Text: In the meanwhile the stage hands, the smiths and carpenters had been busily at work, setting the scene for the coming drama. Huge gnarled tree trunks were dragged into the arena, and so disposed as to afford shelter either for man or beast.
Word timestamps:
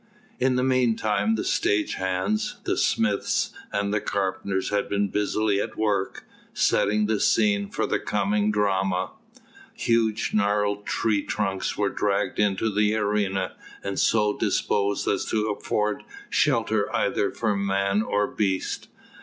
In 0.39 0.55
the 0.55 0.63
meanwhile 0.63 1.35
the 1.35 1.43
stage 1.43 1.93
hands, 1.93 2.57
the 2.63 2.75
smiths 2.75 3.51
and 3.71 3.93
carpenters 4.03 4.69
had 4.71 4.89
been 4.89 5.09
busily 5.09 5.61
at 5.61 5.77
work, 5.77 6.25
setting 6.55 7.05
the 7.05 7.19
scene 7.19 7.69
for 7.69 7.85
the 7.85 7.99
coming 7.99 8.49
drama. 8.51 9.11
Huge 9.75 10.31
gnarled 10.33 10.87
tree 10.87 11.21
trunks 11.21 11.77
were 11.77 11.91
dragged 11.91 12.39
into 12.39 12.71
the 12.73 12.95
arena, 12.95 13.55
and 13.83 13.99
so 13.99 14.35
disposed 14.35 15.07
as 15.07 15.23
to 15.25 15.49
afford 15.51 16.01
shelter 16.31 16.91
either 16.95 17.29
for 17.29 17.55
man 17.55 18.01
or 18.01 18.25
beast. 18.25 18.87